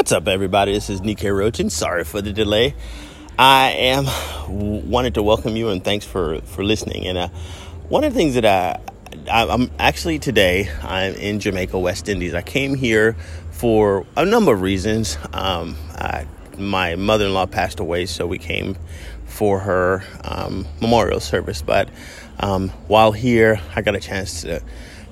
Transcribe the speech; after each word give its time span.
What's 0.00 0.12
up, 0.12 0.28
everybody? 0.28 0.72
This 0.72 0.88
is 0.88 1.02
Nikkei 1.02 1.30
Roach, 1.30 1.60
and 1.60 1.70
sorry 1.70 2.04
for 2.04 2.22
the 2.22 2.32
delay. 2.32 2.74
I 3.38 3.72
am 3.72 4.06
wanted 4.48 5.12
to 5.12 5.22
welcome 5.22 5.56
you 5.56 5.68
and 5.68 5.84
thanks 5.84 6.06
for 6.06 6.40
for 6.40 6.64
listening. 6.64 7.06
And 7.06 7.18
uh, 7.18 7.28
one 7.90 8.02
of 8.04 8.14
the 8.14 8.18
things 8.18 8.32
that 8.32 8.46
I, 8.46 8.80
I 9.30 9.52
am 9.52 9.70
actually 9.78 10.18
today 10.18 10.70
I'm 10.82 11.12
in 11.16 11.38
Jamaica, 11.38 11.78
West 11.78 12.08
Indies. 12.08 12.32
I 12.32 12.40
came 12.40 12.76
here 12.76 13.14
for 13.50 14.06
a 14.16 14.24
number 14.24 14.54
of 14.54 14.62
reasons. 14.62 15.18
Um, 15.34 15.76
I, 15.90 16.26
my 16.56 16.96
mother-in-law 16.96 17.48
passed 17.48 17.78
away, 17.78 18.06
so 18.06 18.26
we 18.26 18.38
came 18.38 18.78
for 19.26 19.60
her 19.60 20.02
um, 20.24 20.66
memorial 20.80 21.20
service. 21.20 21.60
But 21.60 21.90
um, 22.38 22.70
while 22.88 23.12
here, 23.12 23.60
I 23.76 23.82
got 23.82 23.94
a 23.96 24.00
chance 24.00 24.40
to 24.40 24.62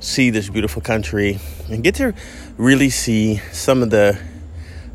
see 0.01 0.31
this 0.31 0.49
beautiful 0.49 0.81
country 0.81 1.41
and 1.69 1.85
get 1.85 1.97
to 1.97 2.15
really 2.57 2.89
see 2.89 3.37
some 3.53 3.83
of 3.83 3.91
the 3.91 4.19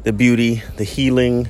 the 0.03 0.13
beauty, 0.13 0.63
the 0.77 0.83
healing, 0.83 1.49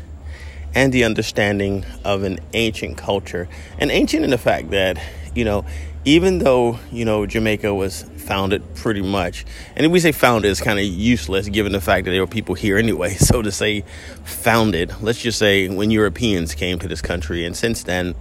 and 0.75 0.91
the 0.91 1.03
understanding 1.03 1.85
of 2.03 2.23
an 2.23 2.39
ancient 2.53 2.97
culture. 2.97 3.47
And 3.77 3.91
ancient 3.91 4.23
in 4.23 4.29
the 4.29 4.37
fact 4.37 4.71
that, 4.71 5.01
you 5.35 5.45
know, 5.45 5.65
even 6.05 6.39
though, 6.39 6.79
you 6.91 7.05
know, 7.05 7.25
Jamaica 7.25 7.73
was 7.73 8.03
founded 8.17 8.75
pretty 8.75 9.01
much, 9.01 9.45
and 9.75 9.91
we 9.91 9.99
say 9.99 10.11
founded 10.11 10.51
is 10.51 10.59
kind 10.59 10.79
of 10.79 10.85
useless 10.85 11.47
given 11.49 11.71
the 11.71 11.81
fact 11.81 12.05
that 12.05 12.11
there 12.11 12.21
were 12.21 12.27
people 12.27 12.55
here 12.55 12.77
anyway. 12.77 13.15
So 13.23 13.41
to 13.41 13.51
say 13.51 13.85
founded, 14.25 14.93
let's 15.01 15.19
just 15.19 15.39
say 15.39 15.69
when 15.69 15.91
Europeans 15.91 16.55
came 16.55 16.77
to 16.79 16.87
this 16.87 17.01
country, 17.01 17.45
and 17.45 17.55
since 17.55 17.83
then, 17.83 18.15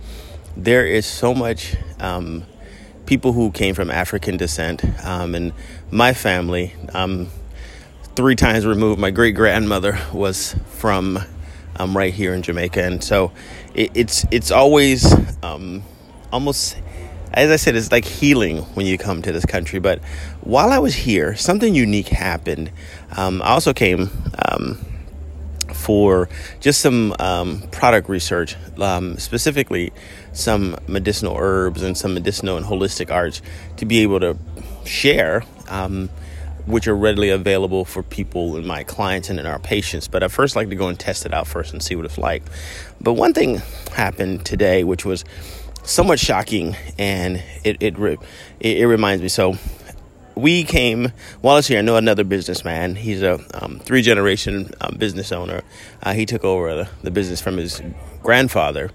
there 0.57 0.87
is 0.87 1.07
so 1.07 1.35
much 1.35 1.77
um, 1.99 2.45
people 3.07 3.33
who 3.33 3.51
came 3.51 3.75
from 3.75 3.91
African 3.91 4.37
descent. 4.37 4.85
Um, 5.05 5.35
and 5.35 5.53
my 5.91 6.15
family, 6.15 6.75
um, 6.95 7.29
three 8.15 8.37
times 8.37 8.67
removed. 8.67 9.01
My 9.01 9.11
great 9.11 9.35
grandmother 9.35 9.99
was 10.13 10.55
from 10.69 11.19
um, 11.77 11.97
right 11.97 12.13
here 12.13 12.35
in 12.35 12.43
Jamaica, 12.43 12.83
and 12.83 13.03
so 13.03 13.33
it, 13.75 13.91
it's 13.95 14.27
it's 14.31 14.51
always 14.51 15.13
um, 15.43 15.83
almost 16.33 16.77
as 17.35 17.51
I 17.51 17.57
said, 17.57 17.77
it's 17.77 17.91
like 17.91 18.05
healing 18.05 18.59
when 18.75 18.85
you 18.87 18.99
come 18.99 19.23
to 19.23 19.33
this 19.33 19.47
country. 19.47 19.79
But 19.79 20.03
while 20.43 20.71
I 20.71 20.79
was 20.79 20.95
here, 20.95 21.35
something 21.35 21.75
unique 21.75 22.09
happened. 22.09 22.71
Um, 23.17 23.41
I 23.43 23.49
also 23.49 23.73
came 23.73 24.11
um, 24.49 24.85
for 25.73 26.29
just 26.61 26.81
some 26.81 27.15
um, 27.19 27.63
product 27.71 28.09
research, 28.09 28.57
um, 28.79 29.17
specifically 29.19 29.93
some 30.33 30.77
medicinal 30.87 31.37
herbs 31.39 31.83
and 31.83 31.97
some 31.97 32.15
medicinal 32.15 32.57
and 32.57 32.67
holistic 32.67 33.11
arts 33.11 33.41
to 33.79 33.87
be 33.87 34.01
able 34.01 34.21
to 34.21 34.37
share 34.85 35.43
um, 35.69 36.11
which 36.67 36.87
are 36.87 36.97
readily 36.97 37.31
available 37.31 37.85
for 37.85 38.03
people 38.03 38.57
and 38.57 38.67
my 38.67 38.85
clients 38.85 39.31
and 39.31 39.39
in 39.39 39.47
our 39.47 39.59
patients. 39.59 40.09
But 40.09 40.23
I 40.23 40.29
first 40.29 40.57
like 40.57 40.69
to 40.69 40.77
go 40.77 40.89
and 40.89 40.99
test 40.99 41.27
it 41.27 41.35
out 41.35 41.47
first 41.47 41.73
and 41.73 41.83
see 41.83 41.97
what 41.97 42.05
it's 42.05 42.19
like. 42.19 42.43
But 43.01 43.15
one 43.15 43.33
thing 43.33 43.63
happened 43.93 44.45
today, 44.45 44.85
which 44.85 45.05
was 45.05 45.25
somewhat 45.83 46.19
shocking, 46.19 46.77
and 46.99 47.43
it 47.65 47.83
it 47.83 47.99
it, 47.99 48.19
it 48.61 48.87
reminds 48.87 49.23
me. 49.23 49.29
So 49.29 49.57
we 50.35 50.65
came 50.65 51.13
was 51.43 51.67
here. 51.67 51.79
I 51.79 51.83
know 51.83 51.97
another 51.97 52.25
businessman. 52.25 52.97
He's 52.97 53.23
a 53.23 53.41
um, 53.55 53.79
three 53.81 54.03
generation 54.03 54.73
um, 54.81 54.97
business 54.99 55.33
owner. 55.33 55.63
Uh, 56.03 56.13
he 56.15 56.27
took 56.27 56.45
over 56.45 56.75
the, 56.75 56.89
the, 57.03 57.11
business 57.11 57.41
from 57.41 57.59
his 57.59 57.83
grandfather, 58.23 58.91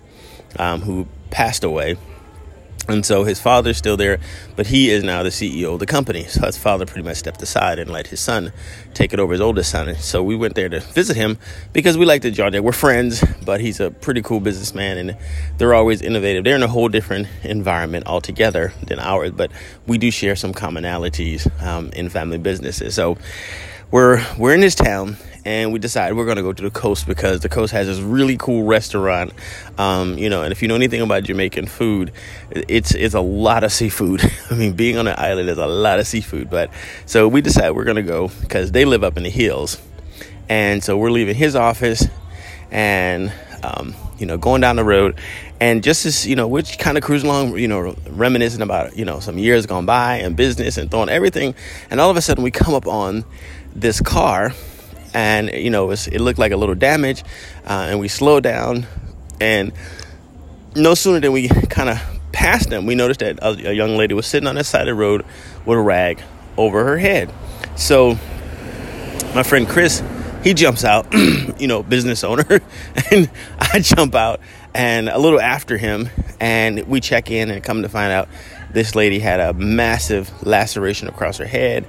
um, 0.57 0.81
who 0.81 1.07
passed 1.29 1.63
away 1.63 1.97
and 2.87 3.05
so 3.05 3.23
his 3.23 3.39
father's 3.39 3.77
still 3.77 3.97
there, 3.97 4.19
but 4.55 4.67
he 4.67 4.89
is 4.89 5.03
now 5.03 5.23
the 5.23 5.29
CEO 5.29 5.73
of 5.73 5.79
the 5.79 5.85
company. 5.85 6.23
So 6.25 6.45
his 6.45 6.57
father 6.57 6.85
pretty 6.85 7.07
much 7.07 7.17
stepped 7.17 7.41
aside 7.41 7.79
and 7.79 7.91
let 7.91 8.07
his 8.07 8.19
son 8.19 8.53
take 8.93 9.13
it 9.13 9.19
over, 9.19 9.33
his 9.33 9.41
oldest 9.41 9.71
son. 9.71 9.89
And 9.89 9.97
so 9.97 10.23
we 10.23 10.35
went 10.35 10.55
there 10.55 10.69
to 10.69 10.79
visit 10.79 11.17
him 11.17 11.37
because 11.73 11.97
we 11.97 12.05
like 12.05 12.21
to 12.21 12.31
John. 12.31 12.53
We're 12.63 12.71
friends, 12.71 13.23
but 13.43 13.59
he's 13.59 13.79
a 13.79 13.91
pretty 13.91 14.21
cool 14.21 14.39
businessman 14.39 14.97
and 14.97 15.17
they're 15.57 15.73
always 15.73 16.01
innovative. 16.01 16.43
They're 16.43 16.55
in 16.55 16.63
a 16.63 16.67
whole 16.67 16.87
different 16.87 17.27
environment 17.43 18.07
altogether 18.07 18.73
than 18.83 18.99
ours, 18.99 19.31
but 19.31 19.51
we 19.85 19.97
do 19.97 20.09
share 20.09 20.35
some 20.35 20.53
commonalities 20.53 21.49
um, 21.61 21.89
in 21.89 22.09
family 22.09 22.37
businesses. 22.37 22.95
So 22.95 23.17
we're 23.91 24.25
we're 24.37 24.53
in 24.53 24.61
this 24.61 24.75
town 24.75 25.17
and 25.45 25.71
we 25.71 25.79
decided 25.79 26.17
we're 26.17 26.25
going 26.25 26.35
to 26.35 26.43
go 26.43 26.51
to 26.51 26.63
the 26.63 26.69
coast 26.69 27.07
because 27.07 27.39
the 27.39 27.47
coast 27.47 27.71
has 27.71 27.87
this 27.87 27.99
really 27.99 28.35
cool 28.35 28.63
restaurant. 28.63 29.31
Um, 29.77 30.17
you 30.17 30.29
know, 30.29 30.43
and 30.43 30.51
if 30.51 30.61
you 30.61 30.67
know 30.67 30.75
anything 30.75 30.99
about 30.99 31.23
Jamaican 31.23 31.67
food, 31.67 32.11
it's 32.51 32.93
it's 32.93 33.15
a 33.15 33.21
lot 33.21 33.63
of 33.63 33.71
seafood. 33.71 34.21
I 34.51 34.55
mean, 34.55 34.73
being 34.73 34.97
on 34.97 35.07
an 35.07 35.15
island 35.17 35.49
is 35.49 35.57
a 35.57 35.65
lot 35.65 35.99
of 35.99 36.07
seafood. 36.07 36.49
But 36.49 36.69
so 37.05 37.29
we 37.29 37.41
decided 37.41 37.75
we're 37.77 37.85
going 37.85 37.95
to 37.95 38.03
go 38.03 38.29
because 38.41 38.73
they 38.73 38.83
live 38.83 39.05
up 39.05 39.15
in 39.15 39.23
the 39.23 39.29
hills, 39.29 39.81
and 40.49 40.83
so 40.83 40.97
we're 40.97 41.11
leaving 41.11 41.35
his 41.35 41.55
office 41.55 42.05
and. 42.71 43.31
Um, 43.63 43.95
you 44.19 44.25
know, 44.25 44.37
going 44.37 44.61
down 44.61 44.75
the 44.75 44.83
road, 44.83 45.19
and 45.59 45.83
just 45.83 46.05
as 46.05 46.27
you 46.27 46.35
know, 46.35 46.47
we're 46.47 46.61
kind 46.61 46.97
of 46.97 47.03
cruising 47.03 47.29
along, 47.29 47.57
you 47.57 47.67
know, 47.67 47.95
reminiscing 48.09 48.61
about 48.61 48.95
you 48.95 49.05
know 49.05 49.19
some 49.19 49.37
years 49.37 49.65
gone 49.65 49.85
by 49.85 50.17
and 50.17 50.35
business 50.35 50.77
and 50.77 50.91
throwing 50.91 51.09
everything, 51.09 51.55
and 51.89 51.99
all 51.99 52.09
of 52.09 52.17
a 52.17 52.21
sudden 52.21 52.43
we 52.43 52.51
come 52.51 52.73
up 52.73 52.87
on 52.87 53.25
this 53.75 54.01
car 54.01 54.53
and 55.13 55.51
you 55.51 55.69
know 55.69 55.89
it, 55.91 56.21
looked 56.21 56.39
like 56.39 56.51
a 56.51 56.57
little 56.57 56.75
damage 56.75 57.23
uh, 57.65 57.87
and 57.89 57.99
we 57.99 58.07
slowed 58.07 58.43
down. 58.43 58.85
And 59.39 59.71
no 60.75 60.95
sooner 60.95 61.19
than 61.19 61.31
we 61.31 61.47
kind 61.47 61.89
of 61.89 61.99
passed 62.31 62.69
them 62.69 62.85
we 62.85 62.93
noticed 62.93 63.21
that 63.21 63.39
a, 63.39 63.69
a, 63.69 63.73
young 63.73 63.97
lady 63.97 64.13
was 64.13 64.27
sitting 64.27 64.47
on 64.47 64.55
the 64.55 64.63
side 64.63 64.81
of 64.81 64.87
the 64.87 64.93
road 64.93 65.25
with 65.65 65.77
a 65.77 65.81
rag 65.81 66.21
over 66.55 66.83
her 66.83 66.97
head. 66.97 67.33
So 67.75 68.17
my 69.33 69.43
friend 69.43 69.67
chris 69.67 70.01
he 70.47 70.53
jumps 70.53 70.85
out 70.85 71.05
you 71.59 71.67
know 71.67 71.83
business 71.83 72.23
owner 72.23 72.45
and 73.11 73.29
i 73.59 73.79
jump 73.79 74.15
out 74.15 74.39
and 74.73 75.09
a 75.09 75.17
little 75.17 75.41
after 75.41 75.77
him 75.77 76.09
and 76.39 76.87
we 76.87 77.01
check 77.01 77.29
in 77.29 77.51
and 77.51 77.61
come 77.63 77.81
to 77.81 77.89
find 77.89 78.13
out 78.13 78.29
this 78.71 78.95
lady 78.95 79.19
had 79.19 79.39
a 79.39 79.53
massive 79.53 80.31
laceration 80.45 81.07
across 81.07 81.37
her 81.37 81.45
head. 81.45 81.85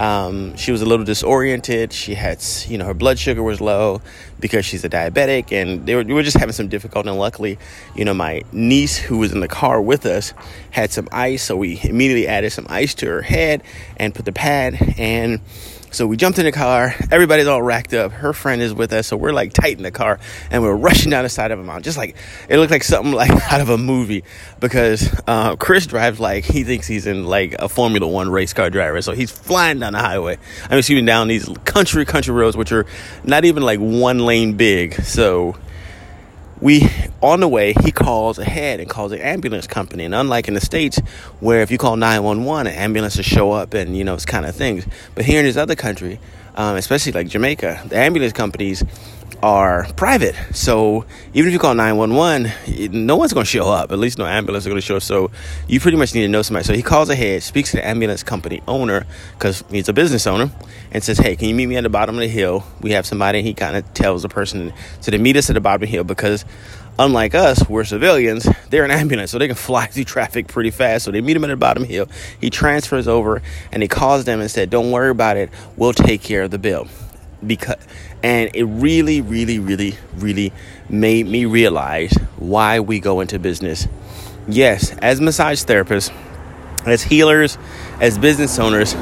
Um, 0.00 0.56
she 0.56 0.72
was 0.72 0.80
a 0.80 0.86
little 0.86 1.04
disoriented. 1.04 1.92
She 1.92 2.14
had, 2.14 2.42
you 2.66 2.78
know, 2.78 2.86
her 2.86 2.94
blood 2.94 3.18
sugar 3.18 3.42
was 3.42 3.60
low 3.60 4.00
because 4.40 4.64
she's 4.64 4.82
a 4.82 4.88
diabetic, 4.88 5.52
and 5.52 5.84
they 5.84 5.94
were, 5.94 6.02
we 6.02 6.14
were 6.14 6.22
just 6.22 6.38
having 6.38 6.54
some 6.54 6.68
difficulty. 6.68 7.10
And 7.10 7.18
luckily, 7.18 7.58
you 7.94 8.06
know, 8.06 8.14
my 8.14 8.40
niece 8.50 8.96
who 8.96 9.18
was 9.18 9.32
in 9.32 9.40
the 9.40 9.48
car 9.48 9.82
with 9.82 10.06
us 10.06 10.32
had 10.70 10.90
some 10.90 11.06
ice, 11.12 11.42
so 11.44 11.54
we 11.54 11.78
immediately 11.84 12.26
added 12.26 12.50
some 12.50 12.66
ice 12.70 12.94
to 12.94 13.06
her 13.06 13.20
head 13.20 13.62
and 13.98 14.14
put 14.14 14.24
the 14.24 14.32
pad 14.32 14.94
and 14.98 15.40
so 15.92 16.06
we 16.06 16.16
jumped 16.16 16.38
in 16.38 16.44
the 16.44 16.52
car. 16.52 16.94
Everybody's 17.10 17.48
all 17.48 17.62
racked 17.62 17.92
up. 17.94 18.12
Her 18.12 18.32
friend 18.32 18.62
is 18.62 18.72
with 18.72 18.92
us, 18.92 19.08
so 19.08 19.16
we're 19.16 19.32
like 19.32 19.52
tight 19.52 19.76
in 19.76 19.82
the 19.82 19.90
car, 19.90 20.20
and 20.50 20.62
we're 20.62 20.76
rushing 20.76 21.10
down 21.10 21.24
the 21.24 21.28
side 21.28 21.50
of 21.50 21.58
a 21.58 21.64
mountain, 21.64 21.82
just 21.82 21.98
like 21.98 22.14
it 22.48 22.58
looked 22.58 22.70
like 22.70 22.84
something 22.84 23.12
like 23.12 23.30
out 23.52 23.60
of 23.60 23.70
a 23.70 23.78
movie. 23.78 24.22
Because 24.60 25.12
uh, 25.26 25.56
Chris 25.56 25.86
drives 25.86 26.20
like 26.20 26.44
he 26.44 26.62
thinks 26.62 26.86
he's 26.86 27.06
in 27.06 27.24
like 27.24 27.54
a 27.58 27.68
Formula 27.68 28.06
One 28.06 28.30
race 28.30 28.52
car 28.52 28.70
driver, 28.70 29.02
so 29.02 29.12
he's 29.12 29.32
flying 29.32 29.80
down 29.80 29.89
the 29.92 30.00
highway. 30.00 30.38
I 30.68 30.74
mean, 30.74 30.82
shooting 30.82 31.04
down 31.04 31.28
these 31.28 31.48
country 31.64 32.04
country 32.04 32.34
roads, 32.34 32.56
which 32.56 32.72
are 32.72 32.86
not 33.24 33.44
even 33.44 33.62
like 33.62 33.78
one 33.78 34.20
lane 34.20 34.54
big. 34.54 34.94
So 35.02 35.56
we 36.60 36.88
on 37.22 37.40
the 37.40 37.48
way 37.48 37.74
he 37.82 37.90
calls 37.90 38.38
ahead 38.38 38.80
and 38.80 38.88
calls 38.88 39.12
an 39.12 39.20
ambulance 39.20 39.66
company 39.66 40.04
and 40.04 40.14
unlike 40.14 40.46
in 40.46 40.54
the 40.54 40.60
states 40.60 40.98
where 41.40 41.62
if 41.62 41.70
you 41.70 41.78
call 41.78 41.96
911 41.96 42.66
an 42.66 42.78
ambulance 42.78 43.16
will 43.16 43.24
show 43.24 43.52
up 43.52 43.72
and 43.72 43.96
you 43.96 44.04
know 44.04 44.14
it's 44.14 44.26
kind 44.26 44.44
of 44.44 44.54
things 44.54 44.86
but 45.14 45.24
here 45.24 45.40
in 45.40 45.46
this 45.46 45.56
other 45.56 45.74
country 45.74 46.20
um, 46.56 46.76
especially 46.76 47.12
like 47.12 47.28
jamaica 47.28 47.82
the 47.86 47.96
ambulance 47.96 48.32
companies 48.32 48.84
are 49.42 49.86
private. 49.96 50.34
So 50.52 51.04
even 51.32 51.48
if 51.48 51.52
you 51.52 51.58
call 51.58 51.74
911, 51.74 53.06
no 53.06 53.16
one's 53.16 53.32
going 53.32 53.44
to 53.44 53.50
show 53.50 53.68
up. 53.68 53.92
At 53.92 53.98
least 53.98 54.18
no 54.18 54.26
ambulance 54.26 54.64
is 54.64 54.68
going 54.68 54.80
to 54.80 54.86
show 54.86 54.96
up. 54.96 55.02
So 55.02 55.30
you 55.66 55.80
pretty 55.80 55.96
much 55.96 56.14
need 56.14 56.22
to 56.22 56.28
know 56.28 56.42
somebody. 56.42 56.64
So 56.64 56.74
he 56.74 56.82
calls 56.82 57.08
ahead, 57.08 57.42
speaks 57.42 57.70
to 57.70 57.78
the 57.78 57.86
ambulance 57.86 58.22
company 58.22 58.62
owner 58.68 59.06
because 59.32 59.64
he's 59.70 59.88
a 59.88 59.92
business 59.92 60.26
owner 60.26 60.50
and 60.92 61.02
says, 61.02 61.18
Hey, 61.18 61.36
can 61.36 61.48
you 61.48 61.54
meet 61.54 61.66
me 61.66 61.76
at 61.76 61.82
the 61.82 61.88
bottom 61.88 62.16
of 62.16 62.20
the 62.20 62.28
hill? 62.28 62.64
We 62.80 62.92
have 62.92 63.06
somebody. 63.06 63.38
And 63.38 63.46
he 63.46 63.54
kind 63.54 63.76
of 63.76 63.92
tells 63.94 64.22
the 64.22 64.28
person. 64.28 64.72
So 65.00 65.10
meet 65.12 65.36
us 65.36 65.48
at 65.50 65.54
the 65.54 65.60
bottom 65.60 65.82
of 65.82 65.88
the 65.88 65.92
hill 65.92 66.04
because 66.04 66.44
unlike 66.98 67.34
us, 67.34 67.66
we're 67.68 67.84
civilians, 67.84 68.46
they're 68.68 68.84
an 68.84 68.90
ambulance, 68.90 69.30
so 69.30 69.38
they 69.38 69.46
can 69.46 69.56
fly 69.56 69.86
through 69.86 70.04
traffic 70.04 70.48
pretty 70.48 70.70
fast. 70.70 71.04
So 71.04 71.10
they 71.10 71.20
meet 71.20 71.36
him 71.36 71.44
at 71.44 71.48
the 71.48 71.56
bottom 71.56 71.84
hill. 71.84 72.08
He 72.40 72.50
transfers 72.50 73.08
over 73.08 73.42
and 73.72 73.82
he 73.82 73.88
calls 73.88 74.24
them 74.24 74.40
and 74.40 74.50
said, 74.50 74.70
Don't 74.70 74.90
worry 74.90 75.10
about 75.10 75.36
it. 75.36 75.50
We'll 75.76 75.94
take 75.94 76.22
care 76.22 76.42
of 76.42 76.50
the 76.50 76.58
bill 76.58 76.88
because 77.46 77.76
and 78.22 78.50
it 78.54 78.64
really 78.64 79.20
really 79.20 79.58
really 79.58 79.96
really 80.16 80.52
made 80.88 81.26
me 81.26 81.44
realize 81.46 82.12
why 82.36 82.80
we 82.80 83.00
go 83.00 83.20
into 83.20 83.38
business. 83.38 83.88
Yes 84.48 84.92
as 84.98 85.20
massage 85.20 85.62
therapists 85.64 86.12
as 86.86 87.02
healers 87.02 87.58
as 88.00 88.18
business 88.18 88.58
owners 88.58 88.94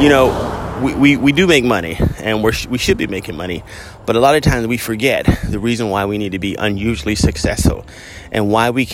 you 0.00 0.08
know 0.08 0.52
we, 0.82 0.94
we, 0.94 1.16
we 1.16 1.32
do 1.32 1.46
make 1.46 1.64
money 1.64 1.96
and 2.18 2.42
we're, 2.44 2.52
we 2.68 2.78
should 2.78 2.98
be 2.98 3.06
making 3.06 3.36
money 3.36 3.64
but 4.04 4.14
a 4.14 4.20
lot 4.20 4.36
of 4.36 4.42
times 4.42 4.66
we 4.66 4.76
forget 4.76 5.26
the 5.48 5.58
reason 5.58 5.88
why 5.88 6.04
we 6.04 6.18
need 6.18 6.32
to 6.32 6.38
be 6.38 6.54
unusually 6.54 7.14
successful 7.14 7.84
and 8.30 8.50
why 8.50 8.70
we 8.70 8.86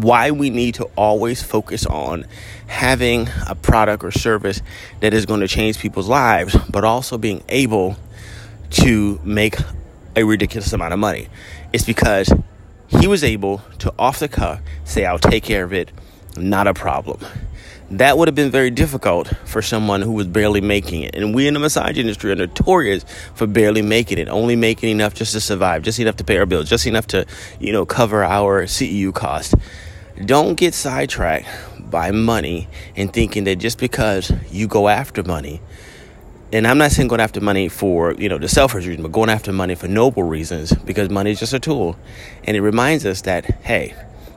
why 0.00 0.30
we 0.30 0.50
need 0.50 0.74
to 0.76 0.84
always 0.96 1.42
focus 1.42 1.86
on 1.86 2.26
having 2.66 3.28
a 3.48 3.54
product 3.54 4.02
or 4.04 4.10
service 4.10 4.62
that 5.00 5.12
is 5.12 5.26
going 5.26 5.40
to 5.40 5.48
change 5.48 5.78
people's 5.78 6.08
lives, 6.08 6.56
but 6.70 6.84
also 6.84 7.18
being 7.18 7.42
able 7.48 7.96
to 8.70 9.20
make 9.22 9.56
a 10.16 10.24
ridiculous 10.24 10.72
amount 10.72 10.92
of 10.92 10.98
money. 10.98 11.28
It's 11.72 11.84
because 11.84 12.32
he 12.88 13.06
was 13.06 13.24
able 13.24 13.62
to, 13.78 13.92
off 13.98 14.18
the 14.18 14.28
cuff, 14.28 14.60
say, 14.84 15.04
I'll 15.04 15.18
take 15.18 15.44
care 15.44 15.64
of 15.64 15.72
it, 15.72 15.90
not 16.36 16.66
a 16.66 16.74
problem. 16.74 17.20
That 17.90 18.16
would 18.16 18.26
have 18.26 18.34
been 18.34 18.50
very 18.50 18.70
difficult 18.70 19.28
for 19.44 19.60
someone 19.60 20.00
who 20.00 20.12
was 20.12 20.26
barely 20.26 20.62
making 20.62 21.02
it. 21.02 21.14
And 21.14 21.34
we 21.34 21.46
in 21.46 21.52
the 21.52 21.60
massage 21.60 21.98
industry 21.98 22.32
are 22.32 22.36
notorious 22.36 23.04
for 23.34 23.46
barely 23.46 23.82
making 23.82 24.16
it, 24.16 24.28
only 24.28 24.56
making 24.56 24.88
enough 24.88 25.12
just 25.12 25.32
to 25.32 25.40
survive, 25.40 25.82
just 25.82 25.98
enough 25.98 26.16
to 26.16 26.24
pay 26.24 26.38
our 26.38 26.46
bills, 26.46 26.70
just 26.70 26.86
enough 26.86 27.06
to, 27.08 27.26
you 27.60 27.70
know, 27.70 27.84
cover 27.84 28.24
our 28.24 28.64
CEU 28.64 29.12
cost. 29.12 29.54
Don't 30.24 30.54
get 30.56 30.74
sidetracked 30.74 31.48
by 31.90 32.10
money 32.10 32.68
and 32.96 33.12
thinking 33.12 33.44
that 33.44 33.56
just 33.56 33.78
because 33.78 34.30
you 34.50 34.68
go 34.68 34.88
after 34.88 35.22
money, 35.22 35.60
and 36.52 36.66
I'm 36.66 36.76
not 36.76 36.90
saying 36.90 37.08
going 37.08 37.20
after 37.20 37.40
money 37.40 37.68
for, 37.68 38.12
you 38.14 38.28
know, 38.28 38.36
the 38.36 38.48
selfish 38.48 38.86
reason, 38.86 39.02
but 39.02 39.10
going 39.10 39.30
after 39.30 39.52
money 39.52 39.74
for 39.74 39.88
noble 39.88 40.22
reasons 40.22 40.74
because 40.74 41.08
money 41.08 41.30
is 41.30 41.40
just 41.40 41.54
a 41.54 41.58
tool. 41.58 41.96
And 42.44 42.54
it 42.54 42.60
reminds 42.60 43.06
us 43.06 43.22
that, 43.22 43.46
hey, 43.62 43.94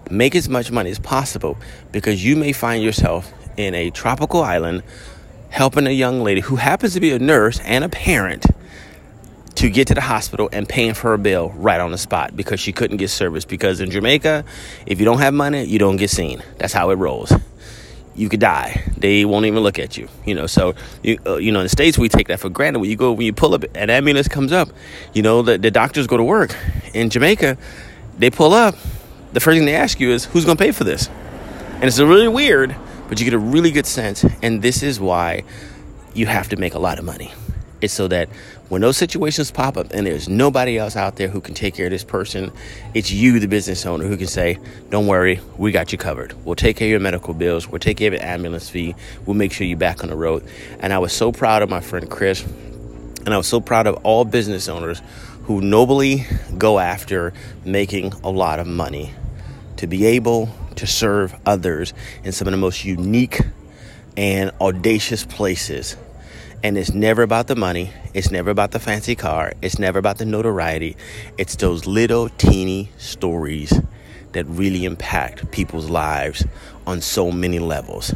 make 0.10 0.34
as 0.34 0.48
much 0.48 0.72
money 0.72 0.92
as 0.92 1.00
possible 1.00 1.58
because 1.92 2.24
you 2.24 2.38
may 2.38 2.54
find 2.54 2.82
yourself 2.82 3.34
in 3.58 3.76
a 3.76 3.90
tropical 3.90 4.42
island 4.42 4.84
helping 5.50 5.88
a 5.88 5.92
young 5.92 6.24
lady 6.24 6.40
who 6.42 6.56
happens 6.56 6.94
to 6.94 7.02
be 7.02 7.12
a 7.12 7.20
nurse 7.20 7.60
and 7.60 7.84
a 7.84 7.90
parent 7.90 8.46
to 9.56 9.70
get 9.70 9.88
to 9.88 9.94
the 9.94 10.02
hospital 10.02 10.50
and 10.52 10.68
paying 10.68 10.94
for 10.94 11.12
her 11.12 11.18
bill 11.18 11.50
right 11.56 11.80
on 11.80 11.92
the 11.92 11.98
spot 11.98 12.36
because 12.36 12.60
she 12.60 12.72
couldn't 12.72 12.98
get 12.98 13.10
service. 13.10 13.46
Because 13.46 13.80
in 13.80 13.90
Jamaica, 13.90 14.44
if 14.86 15.00
you 15.00 15.06
don't 15.06 15.20
have 15.20 15.34
money, 15.34 15.64
you 15.64 15.80
don't 15.80 15.98
get 15.98 16.10
seen. 16.10 16.44
That's 16.58 16.74
how 16.74 16.90
it 16.90 16.96
rolls 16.96 17.32
you 18.16 18.30
could 18.30 18.40
die. 18.40 18.82
They 18.98 19.26
won't 19.26 19.46
even 19.46 19.62
look 19.62 19.78
at 19.78 19.98
you. 19.98 20.08
You 20.26 20.36
know, 20.36 20.48
so 20.48 20.74
you 21.04 21.20
uh, 21.26 21.36
you 21.36 21.52
know 21.52 21.60
in 21.60 21.66
the 21.66 21.70
states 21.70 21.98
we 21.98 22.10
take 22.10 22.28
that 22.30 22.40
for 22.40 22.50
granted. 22.50 22.80
When 22.80 22.90
you 22.90 22.96
go 22.96 23.12
when 23.12 23.26
you 23.26 23.34
pull 23.34 23.54
up, 23.54 23.64
an 23.76 23.90
ambulance 23.90 24.28
comes 24.28 24.52
up. 24.52 24.70
You 25.14 25.22
know 25.22 25.42
the 25.42 25.58
the 25.58 25.72
doctors 25.72 26.08
go 26.08 26.18
to 26.18 26.24
work. 26.24 26.56
In 26.94 27.10
Jamaica, 27.10 27.58
they 28.18 28.30
pull 28.30 28.54
up. 28.54 28.76
The 29.34 29.40
first 29.42 29.58
thing 29.58 29.66
they 29.66 29.76
ask 29.76 30.00
you 30.00 30.12
is 30.12 30.26
who's 30.26 30.46
going 30.46 30.56
to 30.56 30.64
pay 30.64 30.72
for 30.72 30.86
this, 30.86 31.10
and 31.76 31.84
it's 31.84 32.00
really 32.00 32.30
weird, 32.30 32.74
but 33.10 33.20
you 33.20 33.26
get 33.26 33.34
a 33.34 33.40
really 33.40 33.72
good 33.72 33.86
sense. 33.86 34.26
And 34.42 34.62
this 34.62 34.82
is 34.82 35.00
why 35.00 35.44
you 36.14 36.26
have 36.26 36.48
to 36.50 36.56
make 36.56 36.74
a 36.74 36.80
lot 36.80 37.00
of 37.00 37.06
money. 37.06 37.34
It's 37.82 37.94
so 37.94 38.08
that 38.08 38.30
when 38.70 38.82
those 38.82 38.98
situations 38.98 39.52
pop 39.52 39.78
up 39.78 39.92
and 39.92 40.08
there's 40.08 40.30
nobody 40.30 40.78
else 40.78 40.96
out 40.96 41.18
there 41.18 41.28
who 41.28 41.42
can 41.42 41.54
take 41.54 41.76
care 41.76 41.88
of 41.88 41.92
this 41.92 42.04
person, 42.04 42.52
it's 42.94 43.12
you, 43.12 43.40
the 43.40 43.48
business 43.48 43.86
owner, 43.86 44.06
who 44.06 44.18
can 44.18 44.28
say, 44.28 44.58
Don't 44.90 45.08
worry, 45.08 45.42
we 45.58 45.72
got 45.72 45.92
you 45.92 45.98
covered. 45.98 46.34
We'll 46.46 46.56
take 46.56 46.78
care 46.78 46.88
of 46.88 46.92
your 46.92 47.00
medical 47.00 47.34
bills, 47.34 47.68
we'll 47.68 47.80
take 47.80 47.98
care 47.98 48.08
of 48.08 48.14
your 48.14 48.24
ambulance 48.24 48.70
fee, 48.70 48.96
we'll 49.26 49.36
make 49.36 49.52
sure 49.52 49.68
you're 49.68 49.78
back 49.78 50.04
on 50.04 50.10
the 50.10 50.16
road. 50.16 50.48
And 50.80 50.94
I 50.94 51.00
was 51.00 51.14
so 51.14 51.32
proud 51.32 51.62
of 51.62 51.70
my 51.70 51.82
friend 51.82 52.10
Chris, 52.10 52.44
and 53.26 53.34
I 53.34 53.38
was 53.38 53.48
so 53.48 53.60
proud 53.60 53.88
of 53.88 53.96
all 54.04 54.24
business 54.24 54.70
owners 54.70 55.02
who 55.44 55.62
nobly 55.62 56.26
go 56.58 56.80
after 56.80 57.34
making 57.66 58.14
a 58.24 58.30
lot 58.32 58.60
of 58.60 58.66
money 58.66 59.14
to 59.78 59.86
be 59.86 60.06
able 60.06 60.50
to 60.76 60.88
serve 60.88 61.36
others 61.46 61.94
in 62.24 62.32
some 62.32 62.48
of 62.48 62.52
the 62.52 62.58
most 62.58 62.84
unique 62.86 63.42
and 64.18 64.52
audacious 64.62 65.24
places 65.26 65.98
and 66.66 66.80
it's 66.80 66.96
never 66.96 67.22
about 67.22 67.46
the 67.46 67.56
money. 67.56 67.92
It's 68.16 68.32
never 68.32 68.50
about 68.50 68.72
the 68.72 68.80
fancy 68.80 69.14
car. 69.14 69.54
It's 69.62 69.78
never 69.78 70.00
about 70.00 70.18
the 70.18 70.26
notoriety. 70.26 70.98
It's 71.38 71.56
those 71.58 71.86
little 71.86 72.30
teeny 72.30 72.90
stories 72.98 73.72
that 74.32 74.46
really 74.46 74.84
impact 74.84 75.52
people's 75.52 75.92
lives 75.92 76.44
on 76.88 77.02
so 77.02 77.32
many 77.32 77.60
levels. 77.60 78.16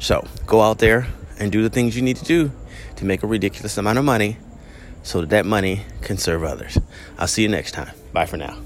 So 0.00 0.26
go 0.44 0.60
out 0.60 0.80
there 0.80 1.06
and 1.38 1.52
do 1.52 1.62
the 1.62 1.70
things 1.70 1.94
you 1.94 2.02
need 2.02 2.16
to 2.16 2.24
do 2.24 2.50
to 2.96 3.04
make 3.04 3.22
a 3.22 3.28
ridiculous 3.28 3.78
amount 3.78 3.98
of 4.00 4.04
money 4.04 4.38
so 5.04 5.20
that 5.20 5.30
that 5.30 5.46
money 5.46 5.82
can 6.00 6.18
serve 6.18 6.42
others. 6.42 6.78
I'll 7.16 7.28
see 7.28 7.42
you 7.42 7.48
next 7.48 7.72
time. 7.72 7.92
Bye 8.12 8.26
for 8.26 8.38
now. 8.38 8.58